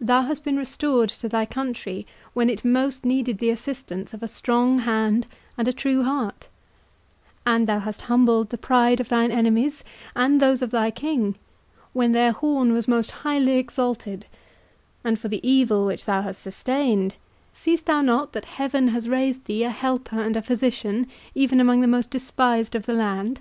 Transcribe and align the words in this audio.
Thou 0.00 0.22
hast 0.22 0.42
been 0.42 0.56
restored 0.56 1.10
to 1.10 1.28
thy 1.28 1.44
country 1.44 2.06
when 2.32 2.48
it 2.48 2.64
most 2.64 3.04
needed 3.04 3.36
the 3.36 3.50
assistance 3.50 4.14
of 4.14 4.22
a 4.22 4.26
strong 4.26 4.78
hand 4.78 5.26
and 5.58 5.68
a 5.68 5.72
true 5.74 6.02
heart, 6.02 6.48
and 7.44 7.66
thou 7.66 7.80
hast 7.80 8.00
humbled 8.08 8.48
the 8.48 8.56
pride 8.56 9.00
of 9.00 9.10
thine 9.10 9.30
enemies 9.30 9.84
and 10.16 10.40
those 10.40 10.62
of 10.62 10.70
thy 10.70 10.90
king, 10.90 11.34
when 11.92 12.12
their 12.12 12.32
horn 12.32 12.72
was 12.72 12.88
most 12.88 13.10
highly 13.10 13.58
exalted, 13.58 14.24
and 15.04 15.18
for 15.18 15.28
the 15.28 15.46
evil 15.46 15.84
which 15.84 16.06
thou 16.06 16.22
hast 16.22 16.40
sustained, 16.40 17.16
seest 17.52 17.84
thou 17.84 18.00
not 18.00 18.32
that 18.32 18.46
Heaven 18.56 18.88
has 18.88 19.10
raised 19.10 19.44
thee 19.44 19.64
a 19.64 19.68
helper 19.70 20.18
and 20.22 20.38
a 20.38 20.40
physician, 20.40 21.06
even 21.34 21.60
among 21.60 21.82
the 21.82 21.86
most 21.86 22.10
despised 22.10 22.74
of 22.74 22.86
the 22.86 22.94
land? 22.94 23.40